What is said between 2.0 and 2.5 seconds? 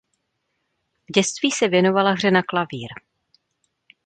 hře na